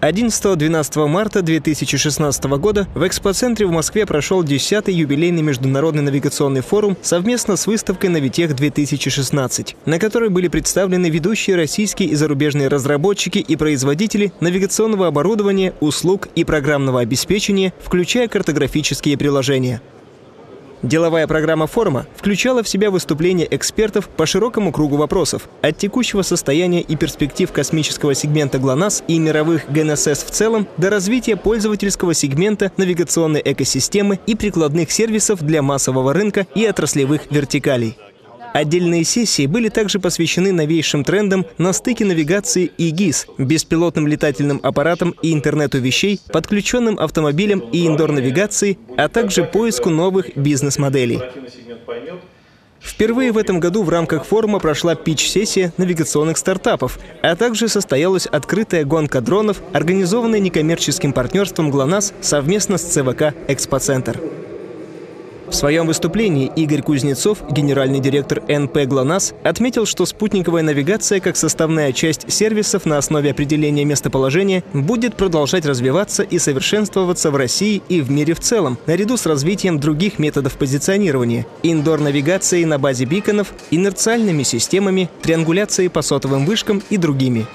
[0.00, 7.56] 11-12 марта 2016 года в экспоцентре в Москве прошел 10-й юбилейный международный навигационный форум совместно
[7.56, 15.06] с выставкой «Навитех-2016», на которой были представлены ведущие российские и зарубежные разработчики и производители навигационного
[15.06, 19.82] оборудования, услуг и программного обеспечения, включая картографические приложения.
[20.82, 26.80] Деловая программа форума включала в себя выступления экспертов по широкому кругу вопросов от текущего состояния
[26.80, 33.42] и перспектив космического сегмента ГЛОНАСС и мировых ГНСС в целом до развития пользовательского сегмента навигационной
[33.44, 37.98] экосистемы и прикладных сервисов для массового рынка и отраслевых вертикалей.
[38.52, 45.14] Отдельные сессии были также посвящены новейшим трендам на стыке навигации и ГИС, беспилотным летательным аппаратам
[45.22, 51.20] и интернету вещей, подключенным автомобилям и индор-навигации, а также поиску новых бизнес-моделей.
[52.80, 58.84] Впервые в этом году в рамках форума прошла пич-сессия навигационных стартапов, а также состоялась открытая
[58.84, 64.29] гонка дронов, организованная некоммерческим партнерством ГЛОНАСС совместно с ЦВК «Экспоцентр».
[65.50, 71.92] В своем выступлении Игорь Кузнецов, генеральный директор НП «ГЛОНАСС», отметил, что спутниковая навигация как составная
[71.92, 78.12] часть сервисов на основе определения местоположения будет продолжать развиваться и совершенствоваться в России и в
[78.12, 85.10] мире в целом, наряду с развитием других методов позиционирования– индор-навигацией на базе биконов, инерциальными системами,
[85.20, 87.46] триангуляцией по сотовым вышкам и другими.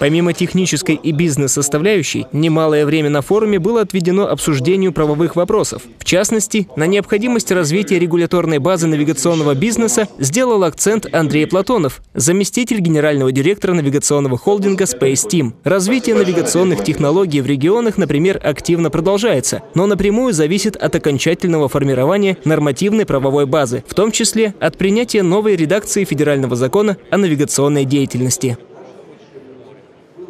[0.00, 5.82] Помимо технической и бизнес-составляющей, немалое время на форуме было отведено обсуждению правовых вопросов.
[5.98, 13.30] В частности, на необходимость развития регуляторной базы навигационного бизнеса сделал акцент Андрей Платонов, заместитель генерального
[13.30, 15.52] директора навигационного холдинга Space Team.
[15.64, 23.04] Развитие навигационных технологий в регионах, например, активно продолжается, но напрямую зависит от окончательного формирования нормативной
[23.04, 28.56] правовой базы, в том числе от принятия новой редакции федерального закона о навигационной деятельности.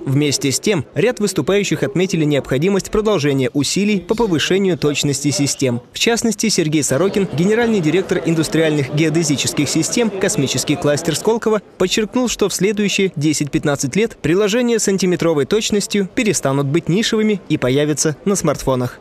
[0.06, 5.82] Вместе с тем, ряд выступающих отметили необходимость продолжения усилий по повышению точности систем.
[5.92, 12.54] В частности, Сергей Сорокин, генеральный директор индустриальных геодезических систем «Космический кластер Сколково», подчеркнул, что в
[12.54, 18.98] следующие 10-15 лет приложения с сантиметровой точностью перестанут быть нишевыми и появятся на смартфонах.